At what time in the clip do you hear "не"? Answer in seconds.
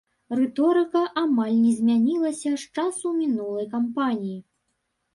1.65-1.75